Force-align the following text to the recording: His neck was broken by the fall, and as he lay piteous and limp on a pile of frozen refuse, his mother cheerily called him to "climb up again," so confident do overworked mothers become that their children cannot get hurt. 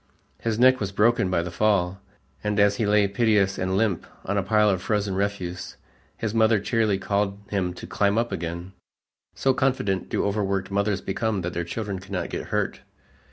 His 0.39 0.57
neck 0.57 0.79
was 0.79 0.91
broken 0.91 1.29
by 1.29 1.43
the 1.43 1.51
fall, 1.51 2.01
and 2.43 2.59
as 2.59 2.77
he 2.77 2.87
lay 2.87 3.07
piteous 3.07 3.59
and 3.59 3.77
limp 3.77 4.07
on 4.25 4.35
a 4.35 4.41
pile 4.41 4.67
of 4.67 4.81
frozen 4.81 5.13
refuse, 5.13 5.77
his 6.17 6.33
mother 6.33 6.59
cheerily 6.59 6.97
called 6.97 7.37
him 7.51 7.71
to 7.75 7.85
"climb 7.85 8.17
up 8.17 8.31
again," 8.31 8.71
so 9.35 9.53
confident 9.53 10.09
do 10.09 10.25
overworked 10.25 10.71
mothers 10.71 11.01
become 11.01 11.41
that 11.41 11.53
their 11.53 11.63
children 11.65 11.99
cannot 11.99 12.31
get 12.31 12.45
hurt. 12.45 12.79